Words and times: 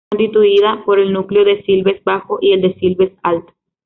Está 0.09 0.17
constituida 0.17 0.83
por 0.83 0.97
el 0.99 1.13
núcleo 1.13 1.45
de 1.45 1.61
Silves 1.61 2.03
Bajo 2.03 2.39
y 2.41 2.53
el 2.53 2.61
de 2.63 2.73
Silves 2.73 3.11
Alto. 3.21 3.53